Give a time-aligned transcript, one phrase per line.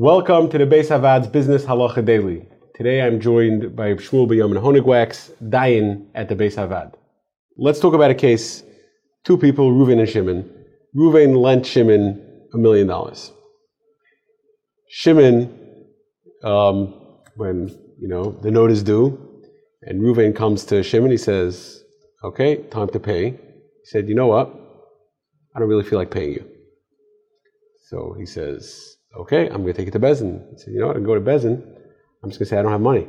[0.00, 2.46] Welcome to the Beis Havad's Business Halacha Daily.
[2.76, 6.94] Today I'm joined by Shmuel B'Yamin Honigwachs, Dayan at the Beis Havad.
[7.56, 8.62] Let's talk about a case.
[9.24, 10.48] Two people, Reuven and Shimon.
[10.96, 13.32] Reuven lent Shimon a million dollars.
[14.88, 15.52] Shimon,
[16.44, 16.94] um,
[17.34, 17.68] when
[17.98, 19.18] you know the note is due,
[19.82, 21.82] and Reuven comes to Shimon, he says,
[22.22, 24.48] "Okay, time to pay." He said, "You know what?
[25.56, 26.48] I don't really feel like paying you."
[27.88, 30.44] So he says, okay, I'm going to take it to Beis Din.
[30.52, 31.62] He said, you know what, I go to Bezin.
[32.22, 33.06] I'm just going to say I don't have money.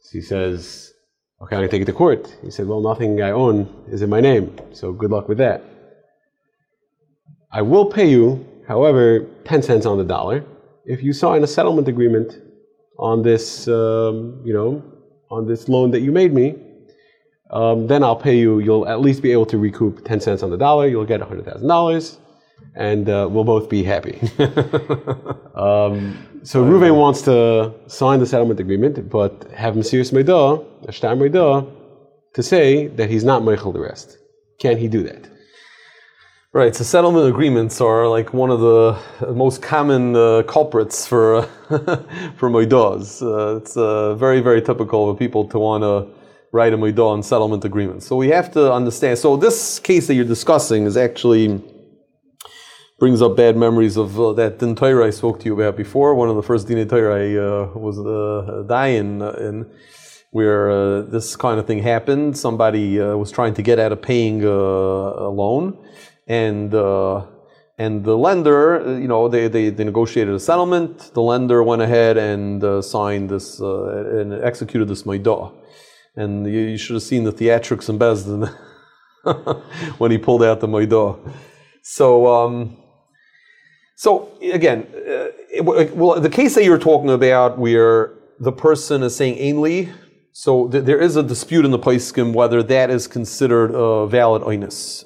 [0.00, 0.92] So he says,
[1.42, 2.36] okay, I'm going to take it to court.
[2.42, 5.62] He said, well, nothing I own is in my name, so good luck with that.
[7.50, 10.44] I will pay you, however, 10 cents on the dollar
[10.84, 12.38] if you sign a settlement agreement
[12.98, 14.82] on this, um, you know,
[15.30, 16.56] on this loan that you made me.
[17.50, 18.58] Um, then I'll pay you.
[18.60, 20.88] You'll at least be able to recoup 10 cents on the dollar.
[20.88, 22.18] You'll get $100,000
[22.78, 24.18] and uh, we'll both be happy.
[25.54, 31.16] um, so Ruvain wants to sign the settlement agreement, but have Mesiris Meidah, a Shtar
[31.16, 31.68] Meidah,
[32.34, 34.16] to say that he's not Meichel the rest.
[34.60, 35.28] Can he do that?
[36.52, 38.96] Right, so settlement agreements are like one of the
[39.34, 41.42] most common uh, culprits for
[42.38, 43.20] for moidas.
[43.20, 46.08] Uh, it's uh, very, very typical of people to want to
[46.52, 48.06] write a moidah on settlement agreements.
[48.06, 49.18] So we have to understand.
[49.18, 51.60] So this case that you're discussing is actually
[52.98, 56.14] brings up bad memories of uh, that din Torah I spoke to you about before.
[56.14, 59.70] One of the first din Torah I uh, was uh, dying in,
[60.30, 62.36] where uh, this kind of thing happened.
[62.36, 65.78] Somebody uh, was trying to get out of paying uh, a loan,
[66.26, 66.74] and
[67.80, 71.14] and the lender, you know, they, they, they, negotiated a settlement.
[71.14, 75.54] The lender went ahead and signed this and executed this maidah.
[76.16, 78.50] And you, you, should have seen the theatrics in Beis Din
[79.98, 81.20] when he pulled out the maidah.
[81.84, 82.26] So.
[82.26, 82.76] Um,
[83.98, 89.38] so again, uh, well, the case that you're talking about, where the person is saying
[89.38, 89.92] ainly,
[90.30, 94.42] so th- there is a dispute in the Paiskim whether that is considered a valid
[94.42, 95.04] oinus.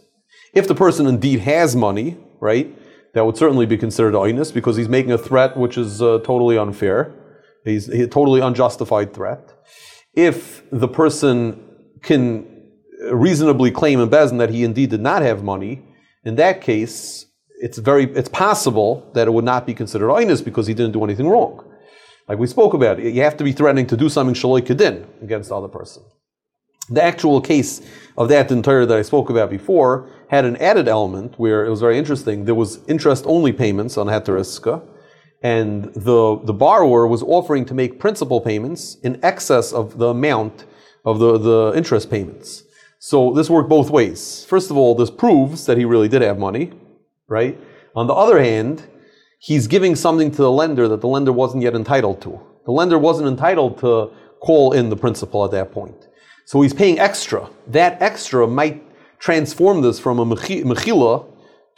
[0.52, 2.70] If the person indeed has money, right,
[3.14, 6.58] that would certainly be considered oinus because he's making a threat which is uh, totally
[6.58, 7.14] unfair.
[7.64, 9.54] He's, a totally unjustified threat.
[10.12, 11.64] If the person
[12.02, 12.46] can
[13.10, 15.82] reasonably claim in Beis Din that he indeed did not have money,
[16.24, 17.24] in that case,
[17.62, 21.04] it's very it's possible that it would not be considered oinus because he didn't do
[21.04, 21.64] anything wrong.
[22.28, 25.48] Like we spoke about, you have to be threatening to do something shaloi kedin against
[25.48, 26.02] the other person.
[26.90, 27.80] The actual case
[28.18, 31.80] of that entire that I spoke about before had an added element where it was
[31.80, 32.44] very interesting.
[32.44, 34.82] There was interest only payments on heter iska,
[35.42, 40.64] and the, the borrower was offering to make principal payments in excess of the amount
[41.04, 42.64] of the, the interest payments.
[42.98, 44.44] So this worked both ways.
[44.48, 46.72] First of all, this proves that he really did have money,
[47.28, 47.58] right?
[47.94, 48.84] On the other hand,
[49.38, 52.40] he's giving something to the lender that the lender wasn't yet entitled to.
[52.64, 54.10] The lender wasn't entitled to
[54.40, 56.08] call in the principal at that point.
[56.46, 57.48] So he's paying extra.
[57.68, 58.82] That extra might
[59.18, 61.26] transform this from a mechila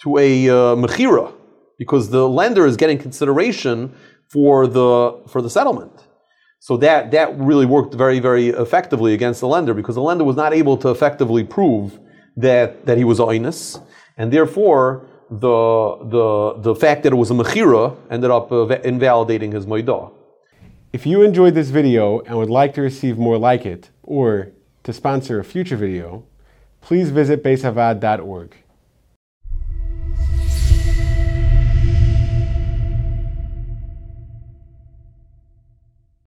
[0.03, 1.33] to a uh, mechira,
[1.79, 3.95] because the lender is getting consideration
[4.33, 5.93] for the for the settlement.
[6.61, 10.37] So that that really worked very very effectively against the lender because the lender was
[10.37, 11.99] not able to effectively prove
[12.37, 13.81] that that he was oinus,
[14.17, 19.53] and therefore the, the, the fact that it was a mechira ended up uh, invalidating
[19.53, 20.13] his maidah.
[20.93, 24.53] If you enjoyed this video and would like to receive more like it, or
[24.85, 26.25] to sponsor a future video,
[26.81, 28.55] please visit beisavad.org.